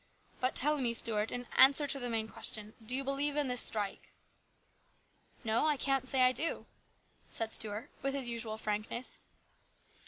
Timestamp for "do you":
2.83-3.03